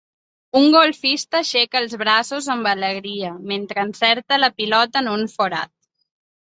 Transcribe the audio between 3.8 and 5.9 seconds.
encerta la pilota en un forat.